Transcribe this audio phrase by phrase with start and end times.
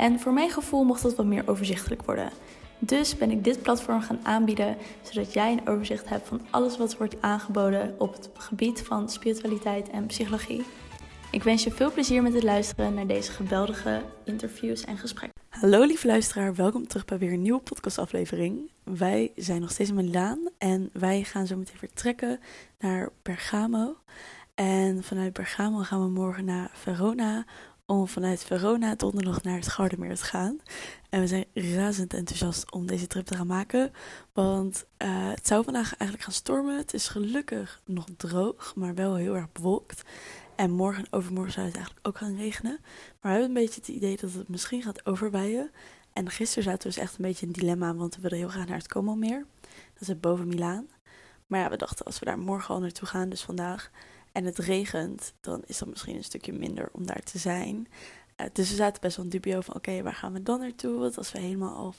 [0.00, 2.30] En voor mijn gevoel mocht dat wat meer overzichtelijk worden.
[2.78, 6.96] Dus ben ik dit platform gaan aanbieden, zodat jij een overzicht hebt van alles wat
[6.96, 10.62] wordt aangeboden op het gebied van spiritualiteit en psychologie.
[11.30, 15.40] Ik wens je veel plezier met het luisteren naar deze geweldige interviews en gesprekken.
[15.48, 18.70] Hallo lieve luisteraar, welkom terug bij weer een nieuwe podcastaflevering.
[18.84, 22.40] Wij zijn nog steeds in Milaan en wij gaan zo meteen vertrekken
[22.78, 23.96] naar Bergamo.
[24.54, 27.44] En vanuit Bergamo gaan we morgen naar Verona
[27.90, 30.58] om vanuit Verona donderdag naar het Gardermeer te gaan.
[31.08, 33.92] En we zijn razend enthousiast om deze trip te gaan maken.
[34.32, 36.76] Want uh, het zou vandaag eigenlijk gaan stormen.
[36.76, 40.02] Het is gelukkig nog droog, maar wel heel erg bewolkt.
[40.56, 42.78] En morgen en overmorgen zou het eigenlijk ook gaan regenen.
[42.80, 45.70] Maar we hebben een beetje het idee dat het misschien gaat overwaaien.
[46.12, 48.66] En gisteren zaten we dus echt een beetje in dilemma, want we wilden heel graag
[48.66, 49.44] naar het Como-meer.
[49.98, 50.88] Dat is boven Milaan.
[51.46, 53.90] Maar ja, we dachten als we daar morgen al naartoe gaan, dus vandaag,
[54.32, 57.88] en het regent, dan is dat misschien een stukje minder om daar te zijn.
[58.40, 60.98] Uh, dus we zaten best wel een dubio van, oké, waar gaan we dan naartoe?
[60.98, 61.94] Want als we helemaal al,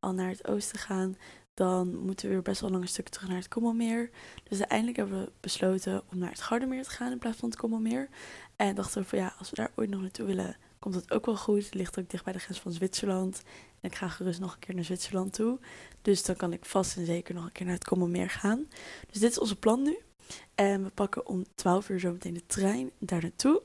[0.00, 1.16] al naar het oosten gaan,
[1.54, 4.10] dan moeten we weer best wel lang een stuk terug naar het Kommelmeer.
[4.48, 7.58] Dus uiteindelijk hebben we besloten om naar het Gardermeer te gaan in plaats van het
[7.58, 8.08] Kommelmeer.
[8.56, 11.26] En dachten we van, ja, als we daar ooit nog naartoe willen, komt het ook
[11.26, 11.64] wel goed.
[11.64, 13.42] Het ligt ook dicht bij de grens van Zwitserland.
[13.80, 15.58] En ik ga gerust nog een keer naar Zwitserland toe.
[16.02, 18.68] Dus dan kan ik vast en zeker nog een keer naar het Kommelmeer gaan.
[19.10, 19.98] Dus dit is onze plan nu.
[20.54, 23.62] En we pakken om 12 uur zo meteen de trein daar naartoe.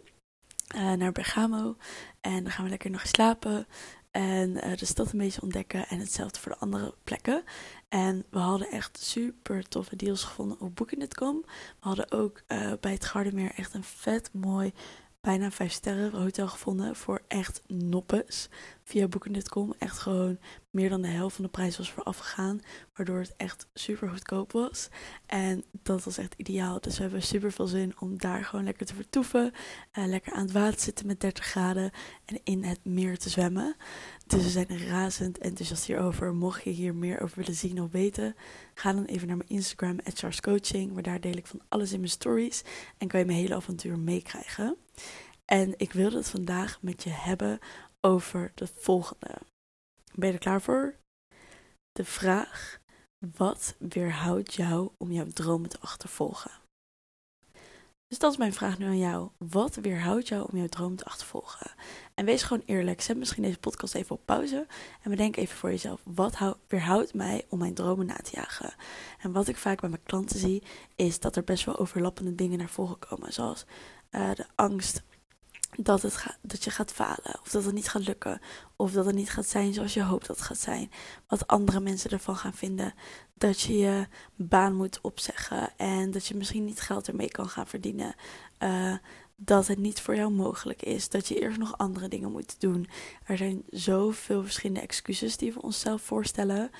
[0.75, 1.75] Uh, naar Bergamo.
[2.21, 3.67] En dan gaan we lekker nog slapen.
[4.11, 5.87] En uh, de stad een beetje ontdekken.
[5.87, 7.43] En hetzelfde voor de andere plekken.
[7.89, 11.41] En we hadden echt super toffe deals gevonden op Booking.com.
[11.45, 14.73] We hadden ook uh, bij het Gardermeer echt een vet mooi
[15.21, 18.49] bijna vijf sterren hotel gevonden voor echt noppes.
[18.89, 20.39] Via Booking.com echt gewoon
[20.69, 22.59] meer dan de helft van de prijs was voor afgegaan.
[22.95, 24.89] Waardoor het echt super goedkoop was.
[25.25, 26.79] En dat was echt ideaal.
[26.81, 29.51] Dus we hebben super veel zin om daar gewoon lekker te vertoeven.
[29.97, 31.91] Uh, lekker aan het water zitten met 30 graden.
[32.25, 33.75] En in het meer te zwemmen.
[34.27, 36.33] Dus we zijn razend enthousiast hierover.
[36.33, 38.35] Mocht je hier meer over willen zien of weten,
[38.73, 39.97] ga dan even naar mijn Instagram,
[40.41, 40.93] Coaching.
[40.93, 42.63] waar daar deel ik van alles in mijn stories.
[42.97, 44.77] En kan je mijn hele avontuur meekrijgen.
[45.45, 47.59] En ik wilde het vandaag met je hebben
[48.01, 49.35] over de volgende.
[50.13, 50.95] Ben je er klaar voor?
[51.91, 52.79] De vraag:
[53.35, 56.51] wat weerhoudt jou om jouw dromen te achtervolgen?
[58.09, 59.29] Dus dat is mijn vraag nu aan jou.
[59.37, 61.71] Wat weerhoudt jou om jouw droom te achtervolgen?
[62.13, 63.01] En wees gewoon eerlijk.
[63.01, 64.67] Zet misschien deze podcast even op pauze.
[65.01, 66.01] En bedenk even voor jezelf.
[66.03, 68.73] Wat weerhoudt mij om mijn dromen na te jagen?
[69.19, 70.63] En wat ik vaak bij mijn klanten zie,
[70.95, 73.33] is dat er best wel overlappende dingen naar voren komen.
[73.33, 73.65] Zoals
[74.11, 75.03] uh, de angst
[75.77, 77.39] dat, het dat je gaat falen.
[77.41, 78.41] Of dat het niet gaat lukken.
[78.75, 80.91] Of dat het niet gaat zijn zoals je hoopt dat het gaat zijn.
[81.27, 82.93] Wat andere mensen ervan gaan vinden.
[83.33, 85.77] Dat je je baan moet opzeggen.
[85.77, 88.15] En dat je misschien niet geld ermee kan gaan verdienen.
[88.59, 88.93] Uh,
[89.35, 91.09] dat het niet voor jou mogelijk is.
[91.09, 92.87] Dat je eerst nog andere dingen moet doen.
[93.23, 96.71] Er zijn zoveel verschillende excuses die we onszelf voorstellen.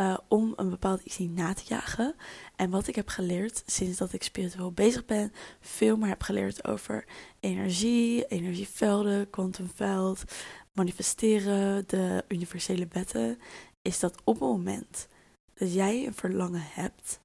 [0.00, 2.14] Uh, om een bepaald iets na te jagen.
[2.56, 6.68] En wat ik heb geleerd sinds dat ik spiritueel bezig ben, veel meer heb geleerd
[6.68, 7.04] over
[7.40, 10.24] energie, energievelden, kwantumveld,
[10.72, 13.38] manifesteren, de universele wetten,
[13.82, 15.08] is dat op het moment
[15.54, 17.20] dat jij een verlangen hebt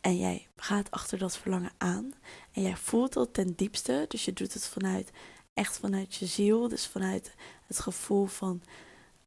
[0.00, 2.12] en jij gaat achter dat verlangen aan
[2.52, 5.10] en jij voelt dat ten diepste, dus je doet het vanuit
[5.54, 7.34] echt vanuit je ziel, dus vanuit
[7.66, 8.62] het gevoel van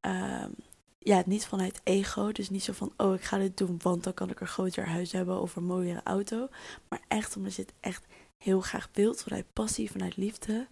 [0.01, 0.55] um,
[1.03, 2.31] ja, niet vanuit ego.
[2.31, 4.87] Dus niet zo van, oh, ik ga dit doen, want dan kan ik een groter
[4.87, 6.47] huis hebben of een mooiere auto.
[6.89, 8.05] Maar echt omdat je het echt
[8.37, 10.67] heel graag wilt, vanuit passie, vanuit liefde,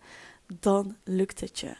[0.59, 1.75] dan lukt het je.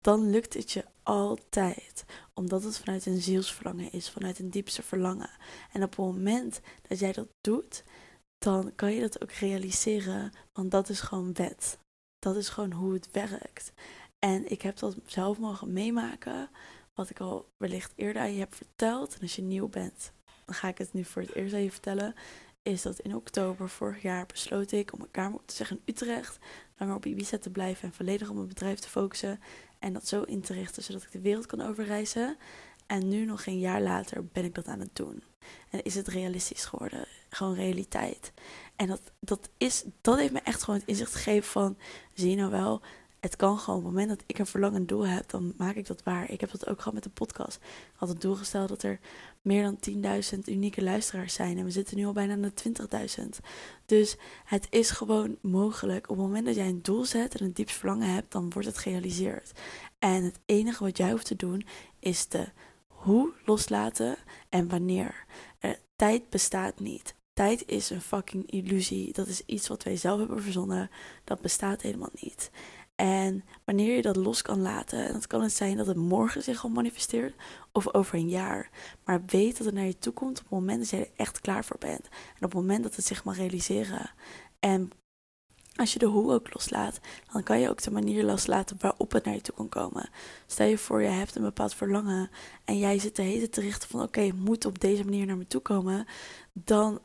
[0.00, 2.04] Dan lukt het je altijd.
[2.34, 5.30] Omdat het vanuit een zielsverlangen is, vanuit een diepste verlangen.
[5.72, 7.84] En op het moment dat jij dat doet,
[8.38, 10.32] dan kan je dat ook realiseren.
[10.52, 11.78] Want dat is gewoon wet.
[12.18, 13.72] Dat is gewoon hoe het werkt.
[14.18, 16.50] En ik heb dat zelf mogen meemaken
[17.00, 19.14] wat ik al wellicht eerder aan je heb verteld.
[19.14, 20.12] En als je nieuw bent,
[20.44, 22.14] dan ga ik het nu voor het eerst aan je vertellen.
[22.62, 25.82] Is dat in oktober vorig jaar besloot ik om een kamer op te zeggen in
[25.94, 26.38] Utrecht.
[26.76, 29.40] Langer op Ibiza te blijven en volledig op mijn bedrijf te focussen.
[29.78, 32.36] En dat zo in te richten zodat ik de wereld kan overreizen.
[32.86, 35.22] En nu, nog een jaar later, ben ik dat aan het doen.
[35.70, 37.06] En is het realistisch geworden?
[37.28, 38.32] Gewoon realiteit.
[38.76, 41.76] En dat, dat, is, dat heeft me echt gewoon het inzicht gegeven van...
[42.14, 42.80] Zie je nou wel,
[43.20, 43.78] het kan gewoon.
[43.78, 46.30] Op het moment dat ik een verlangend doel heb, dan maak ik dat waar.
[46.30, 47.56] Ik heb dat ook gehad met de podcast.
[47.62, 49.00] Ik had het doel gesteld dat er
[49.42, 49.78] meer dan
[50.34, 51.58] 10.000 unieke luisteraars zijn.
[51.58, 52.52] En we zitten nu al bijna de
[53.20, 53.28] 20.000.
[53.86, 56.10] Dus het is gewoon mogelijk.
[56.10, 58.68] Op het moment dat jij een doel zet en een dieps verlangen hebt, dan wordt
[58.68, 59.52] het gerealiseerd.
[59.98, 61.66] En het enige wat jij hoeft te doen,
[61.98, 62.48] is de
[62.86, 64.16] hoe loslaten
[64.48, 65.24] en wanneer.
[65.96, 67.14] tijd bestaat niet.
[67.32, 69.12] Tijd is een fucking illusie.
[69.12, 70.90] Dat is iets wat wij zelf hebben verzonnen.
[71.24, 72.50] Dat bestaat helemaal niet.
[73.00, 76.42] En wanneer je dat los kan laten, en dat kan het zijn dat het morgen
[76.42, 77.34] zich al manifesteert
[77.72, 78.70] of over een jaar.
[79.04, 81.40] Maar weet dat het naar je toe komt op het moment dat jij er echt
[81.40, 82.04] klaar voor bent.
[82.08, 84.10] En op het moment dat het zich mag realiseren.
[84.58, 84.90] En
[85.74, 87.00] als je de hoe ook loslaat,
[87.32, 90.10] dan kan je ook de manier loslaten waarop het naar je toe kan komen.
[90.46, 92.30] Stel je voor, je hebt een bepaald verlangen
[92.64, 95.46] en jij zit de hele te richten van oké, moet op deze manier naar me
[95.46, 96.06] toe komen.
[96.52, 97.00] Dan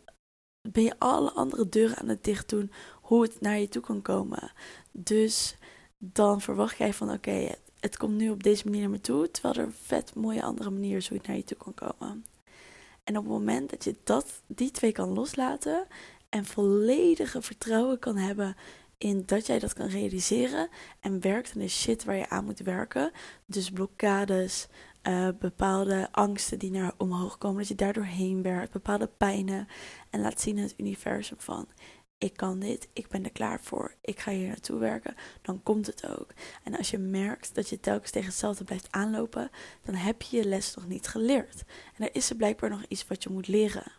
[0.72, 2.72] ben je alle andere deuren aan het dicht doen
[3.02, 4.52] hoe het naar je toe kan komen.
[4.92, 5.56] Dus
[5.98, 9.56] dan verwacht jij van oké, het komt nu op deze manier naar me toe, terwijl
[9.56, 12.26] er vet mooie andere hoe het naar je toe kan komen.
[13.04, 15.88] En op het moment dat je dat, die twee kan loslaten
[16.30, 18.56] en volledige vertrouwen kan hebben
[18.98, 20.70] in dat jij dat kan realiseren
[21.00, 23.12] en werkt aan de shit waar je aan moet werken,
[23.46, 24.68] dus blokkades,
[25.04, 29.68] uh, bepaalde angsten die naar omhoog komen, dat je daardoor heen werkt, bepaalde pijnen
[30.10, 31.68] en laat zien het universum van
[32.26, 35.86] ik kan dit, ik ben er klaar voor, ik ga hier naartoe werken, dan komt
[35.86, 36.28] het ook.
[36.64, 39.50] En als je merkt dat je telkens tegen hetzelfde blijft aanlopen,
[39.84, 41.64] dan heb je je les nog niet geleerd.
[41.98, 43.92] En er is er blijkbaar nog iets wat je moet leren.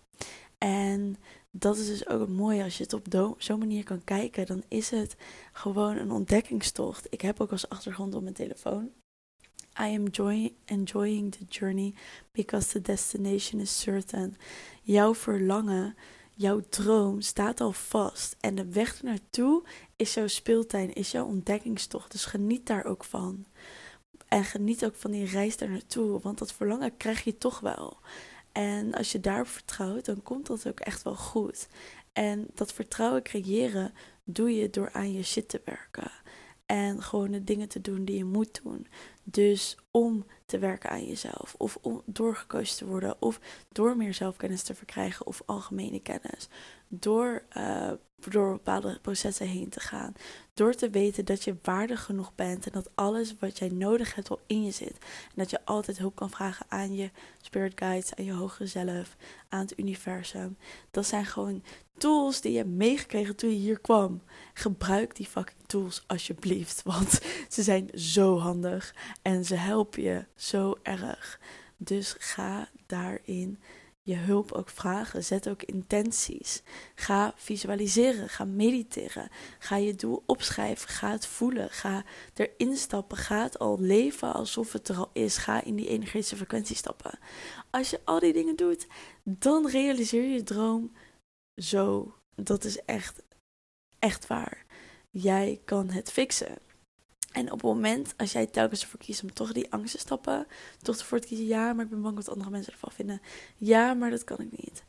[0.58, 1.16] En
[1.50, 2.62] dat is dus ook het mooie.
[2.62, 5.16] Als je het op zo'n manier kan kijken, dan is het
[5.52, 7.06] gewoon een ontdekkingstocht.
[7.10, 8.90] Ik heb ook als achtergrond op mijn telefoon.
[9.80, 11.94] I am joy enjoying the journey
[12.32, 14.36] because the destination is certain.
[14.82, 15.94] Jouw verlangen
[16.36, 18.36] jouw droom staat al vast.
[18.40, 19.62] En de weg naartoe
[19.96, 22.12] is jouw speeltuin, is jouw ontdekkingstocht.
[22.12, 23.46] Dus geniet daar ook van.
[24.28, 26.20] En geniet ook van die reis daar naartoe.
[26.20, 27.98] Want dat verlangen krijg je toch wel.
[28.52, 31.68] En als je daarop vertrouwt, dan komt dat ook echt wel goed.
[32.12, 33.92] En dat vertrouwen creëren
[34.24, 36.10] doe je door aan je shit te werken.
[36.66, 38.86] En gewoon de dingen te doen die je moet doen.
[39.28, 41.54] Dus om te werken aan jezelf.
[41.58, 43.16] Of om doorgekozen te worden.
[43.22, 43.40] Of
[43.72, 45.26] door meer zelfkennis te verkrijgen.
[45.26, 46.48] Of algemene kennis.
[46.88, 47.90] Door, uh,
[48.28, 50.12] door bepaalde processen heen te gaan.
[50.54, 52.66] Door te weten dat je waardig genoeg bent.
[52.66, 54.98] En dat alles wat jij nodig hebt al in je zit.
[54.98, 57.10] En dat je altijd hulp kan vragen aan je
[57.40, 58.14] spirit guides.
[58.14, 59.16] Aan je hogere zelf.
[59.48, 60.56] Aan het universum.
[60.90, 61.62] Dat zijn gewoon
[61.98, 64.22] tools die je hebt meegekregen toen je hier kwam.
[64.54, 66.82] Gebruik die fucking tools alsjeblieft.
[66.92, 68.94] Want ze zijn zo handig.
[69.22, 71.40] En ze helpen je zo erg.
[71.76, 73.58] Dus ga daarin
[74.06, 75.24] je hulp ook vragen.
[75.24, 76.62] Zet ook intenties.
[76.94, 78.28] Ga visualiseren.
[78.28, 79.28] Ga mediteren.
[79.58, 80.88] Ga je doel opschrijven.
[80.88, 81.70] Ga het voelen.
[81.70, 82.04] Ga
[82.34, 83.16] erin stappen.
[83.16, 85.36] Ga het al leven alsof het er al is.
[85.36, 87.18] Ga in die energetische frequentie stappen.
[87.70, 88.86] Als je al die dingen doet,
[89.22, 90.92] dan realiseer je je droom
[91.56, 92.14] zo.
[92.34, 93.22] Dat is echt,
[93.98, 94.64] echt waar.
[95.10, 96.65] Jij kan het fixen.
[97.36, 100.46] En op het moment, als jij telkens ervoor kiest om toch die angst te stappen,
[100.82, 103.20] toch ervoor te kiezen, ja, maar ik ben bang wat andere mensen ervan vinden.
[103.56, 104.84] Ja, maar dat kan ik niet.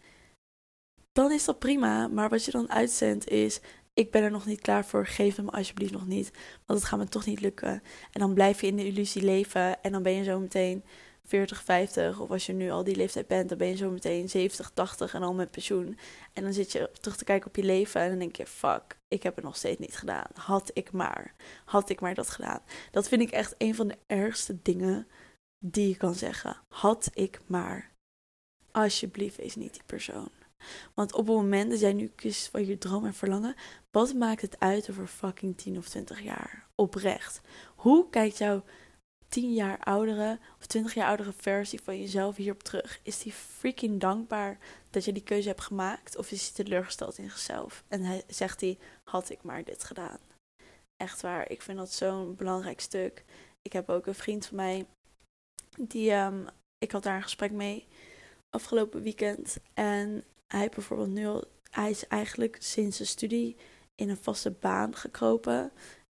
[1.11, 3.59] Dan is dat prima, maar wat je dan uitzendt is,
[3.94, 6.31] ik ben er nog niet klaar voor, geef hem alsjeblieft nog niet,
[6.65, 7.83] want het gaat me toch niet lukken.
[8.11, 10.83] En dan blijf je in de illusie leven en dan ben je zo meteen
[11.27, 14.30] 40, 50, of als je nu al die leeftijd bent, dan ben je zo meteen
[14.30, 15.97] 70, 80 en al met pensioen.
[16.33, 18.97] En dan zit je terug te kijken op je leven en dan denk je, fuck,
[19.07, 20.28] ik heb het nog steeds niet gedaan.
[20.33, 21.35] Had ik maar,
[21.66, 22.61] had ik maar dat gedaan.
[22.92, 25.07] Dat vind ik echt een van de ergste dingen
[25.66, 26.57] die je kan zeggen.
[26.68, 27.92] Had ik maar.
[28.71, 30.30] Alsjeblieft, wees niet die persoon.
[30.94, 33.56] Want op het moment dat jij nu kiest van je droom en verlangen,
[33.92, 36.68] wat maakt het uit over fucking 10 of 20 jaar?
[36.75, 37.42] Oprecht.
[37.75, 38.63] Hoe kijkt jouw
[39.30, 43.00] 10 jaar oudere of 20 jaar oudere versie van jezelf hierop terug?
[43.04, 44.57] Is die freaking dankbaar
[44.90, 46.18] dat je die keuze hebt gemaakt?
[46.18, 47.84] Of is hij teleurgesteld in zichzelf?
[47.88, 50.19] En hij, zegt hij, had ik maar dit gedaan?
[50.98, 53.24] Echt waar, ik vind dat zo'n belangrijk stuk.
[53.62, 54.86] Ik heb ook een vriend van mij,
[55.80, 57.88] die, um, ik had daar een gesprek mee
[58.50, 59.57] afgelopen weekend.
[59.74, 63.56] En hij bijvoorbeeld nu hij is eigenlijk sinds de studie
[63.96, 65.72] in een vaste baan gekropen.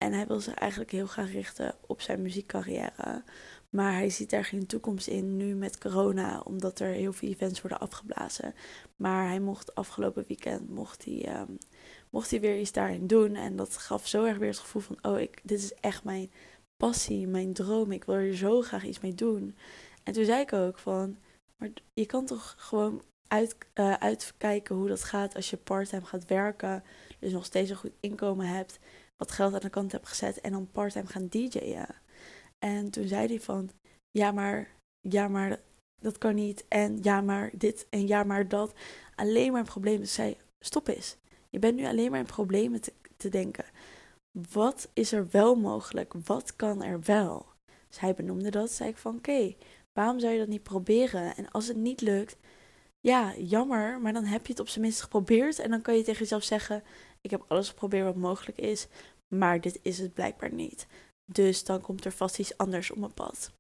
[0.06, 3.24] En hij wil zich eigenlijk heel graag richten op zijn muziekcarrière.
[3.70, 7.62] Maar hij ziet daar geen toekomst in nu met corona, omdat er heel veel events
[7.62, 8.54] worden afgeblazen.
[8.96, 11.58] Maar hij mocht afgelopen weekend mocht hij, um,
[12.10, 13.36] mocht hij weer iets daarin doen.
[13.36, 16.32] En dat gaf zo erg weer het gevoel van: oh, ik, dit is echt mijn
[16.78, 17.92] passie, mijn droom.
[17.92, 19.58] Ik wil er zo graag iets mee doen.
[20.04, 21.18] En toen zei ik ook van:
[21.58, 26.26] maar je kan toch gewoon uit, uh, uitkijken hoe dat gaat als je parttime gaat
[26.26, 26.84] werken.
[27.20, 28.80] Dus nog steeds een goed inkomen hebt
[29.20, 31.96] wat geld aan de kant heb gezet en dan parttime gaan DJ'en.
[32.60, 33.70] En toen zei hij van,
[34.12, 34.76] ja maar,
[35.08, 35.60] ja maar,
[36.02, 36.66] dat kan niet.
[36.68, 38.74] En ja maar dit en ja maar dat.
[39.16, 40.00] Alleen maar problemen.
[40.00, 41.18] Dus zei, stop eens.
[41.50, 43.66] Je bent nu alleen maar in problemen te, te denken.
[44.52, 46.14] Wat is er wel mogelijk?
[46.26, 47.46] Wat kan er wel?
[47.88, 48.72] Dus hij benoemde dat.
[48.72, 49.56] Zei ik van, oké,
[49.94, 51.36] waarom zou je dat niet proberen?
[51.36, 52.38] En als het niet lukt,
[53.00, 55.60] ja, jammer, maar dan heb je het op zijn minst geprobeerd.
[55.60, 56.84] En dan kan je tegen jezelf zeggen:
[57.22, 58.88] Ik heb alles geprobeerd wat mogelijk is,
[59.28, 60.88] maar dit is het blijkbaar niet.
[61.26, 63.52] Dus dan komt er vast iets anders op mijn pad.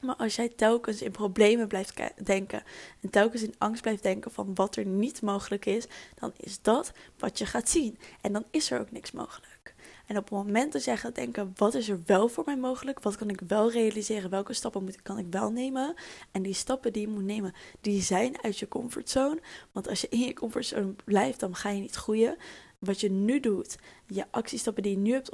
[0.00, 2.62] Maar als jij telkens in problemen blijft denken
[3.00, 6.92] en telkens in angst blijft denken van wat er niet mogelijk is, dan is dat
[7.18, 7.98] wat je gaat zien.
[8.20, 9.74] En dan is er ook niks mogelijk.
[10.06, 13.02] En op het moment dat jij gaat denken, wat is er wel voor mij mogelijk?
[13.02, 14.30] Wat kan ik wel realiseren?
[14.30, 15.94] Welke stappen moet, kan ik wel nemen?
[16.30, 19.40] En die stappen die je moet nemen, die zijn uit je comfortzone.
[19.72, 22.36] Want als je in je comfortzone blijft, dan ga je niet groeien.
[22.78, 25.30] Wat je nu doet, je actiestappen die je nu hebt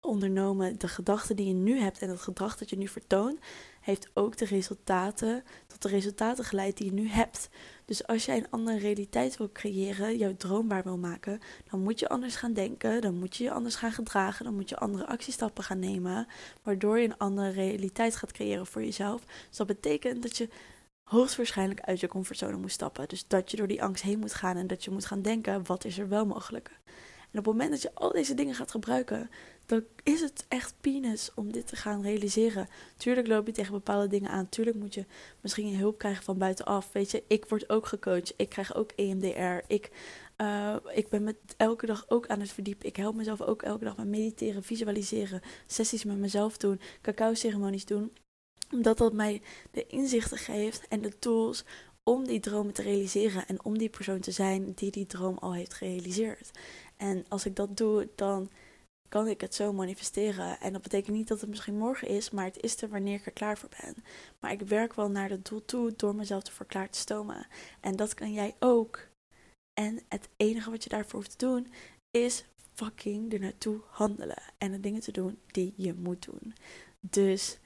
[0.00, 3.38] ondernomen, de gedachten die je nu hebt en het gedrag dat je nu vertoont,
[3.80, 7.48] heeft ook de resultaten, tot de resultaten geleid die je nu hebt.
[7.84, 12.08] Dus als jij een andere realiteit wil creëren, jouw droombaar wil maken, dan moet je
[12.08, 15.64] anders gaan denken, dan moet je je anders gaan gedragen, dan moet je andere actiestappen
[15.64, 16.26] gaan nemen,
[16.62, 19.24] waardoor je een andere realiteit gaat creëren voor jezelf.
[19.48, 20.48] Dus dat betekent dat je
[21.04, 23.08] hoogstwaarschijnlijk uit je comfortzone moet stappen.
[23.08, 25.66] Dus dat je door die angst heen moet gaan en dat je moet gaan denken,
[25.66, 26.70] wat is er wel mogelijk?
[27.34, 29.30] En op het moment dat je al deze dingen gaat gebruiken,
[29.66, 32.68] dan is het echt penis om dit te gaan realiseren.
[32.96, 34.48] Tuurlijk loop je tegen bepaalde dingen aan.
[34.48, 35.04] Tuurlijk moet je
[35.40, 36.92] misschien hulp krijgen van buitenaf.
[36.92, 38.34] Weet je, ik word ook gecoacht.
[38.36, 39.64] Ik krijg ook EMDR.
[39.66, 39.90] Ik,
[40.36, 42.86] uh, ik ben met elke dag ook aan het verdiepen.
[42.86, 48.12] Ik help mezelf ook elke dag met mediteren, visualiseren, sessies met mezelf doen, cacao-ceremonies doen.
[48.74, 51.64] Omdat dat mij de inzichten geeft en de tools
[52.02, 55.54] om die dromen te realiseren en om die persoon te zijn die die droom al
[55.54, 56.50] heeft gerealiseerd.
[56.96, 58.50] En als ik dat doe, dan
[59.08, 60.60] kan ik het zo manifesteren.
[60.60, 63.26] En dat betekent niet dat het misschien morgen is, maar het is er wanneer ik
[63.26, 64.04] er klaar voor ben.
[64.40, 67.46] Maar ik werk wel naar het doel toe door mezelf ervoor klaar te stomen.
[67.80, 69.08] En dat kan jij ook.
[69.80, 71.72] En het enige wat je daarvoor hoeft te doen
[72.10, 74.42] is fucking er naartoe handelen.
[74.58, 76.54] En de dingen te doen die je moet doen.
[77.00, 77.58] Dus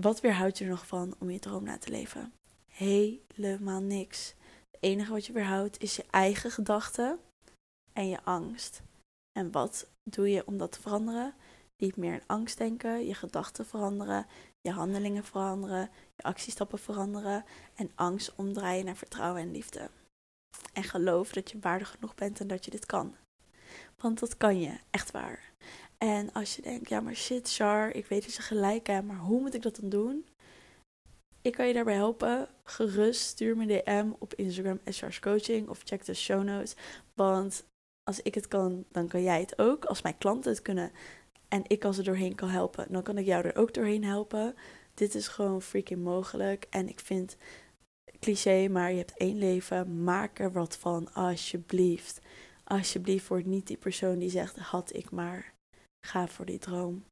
[0.00, 2.32] wat weerhoudt je er nog van om je droom na te leven?
[2.66, 4.34] Helemaal niks.
[4.70, 7.18] Het enige wat je weerhoudt is je eigen gedachten
[7.92, 8.82] en je angst.
[9.32, 11.34] En wat doe je om dat te veranderen?
[11.76, 14.26] Niet meer in angst denken, je gedachten veranderen,
[14.60, 19.90] je handelingen veranderen, je actiestappen veranderen en angst omdraaien naar vertrouwen en liefde.
[20.72, 23.16] En geloof dat je waardig genoeg bent en dat je dit kan.
[23.96, 25.52] Want dat kan je, echt waar.
[25.98, 29.18] En als je denkt, ja maar shit, Char, ik weet dat je gelijk hebt, maar
[29.18, 30.26] hoe moet ik dat dan doen?
[31.42, 32.48] Ik kan je daarbij helpen.
[32.64, 36.74] Gerust stuur me een DM op Instagram as Coaching of check de show notes.
[37.14, 37.66] Want
[38.02, 39.84] als ik het kan, dan kan jij het ook.
[39.84, 40.92] Als mijn klanten het kunnen
[41.48, 44.54] en ik als er doorheen kan helpen, dan kan ik jou er ook doorheen helpen.
[44.94, 46.66] Dit is gewoon freaking mogelijk.
[46.70, 47.36] En ik vind
[48.20, 50.04] cliché, maar je hebt één leven.
[50.04, 52.20] Maak er wat van, alsjeblieft.
[52.64, 55.54] Alsjeblieft, word niet die persoon die zegt: had ik maar.
[56.06, 57.04] Ga voor die droom.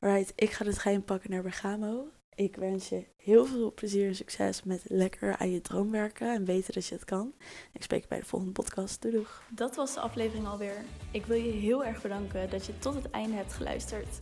[0.00, 2.08] Alright, ik ga het geheim pakken naar Bergamo.
[2.34, 6.44] Ik wens je heel veel plezier en succes met lekker aan je droom werken en
[6.44, 7.32] weten dat je het kan.
[7.72, 9.02] Ik spreek je bij de volgende podcast.
[9.02, 9.42] Doei doeg.
[9.50, 10.84] Dat was de aflevering alweer.
[11.10, 14.20] Ik wil je heel erg bedanken dat je tot het einde hebt geluisterd.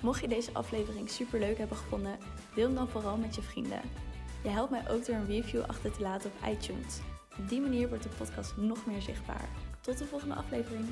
[0.00, 2.18] Mocht je deze aflevering super leuk hebben gevonden,
[2.54, 3.80] deel hem dan vooral met je vrienden.
[4.42, 6.98] Je helpt mij ook door een review achter te laten op iTunes.
[7.38, 9.48] Op die manier wordt de podcast nog meer zichtbaar.
[9.80, 10.84] Tot de volgende aflevering.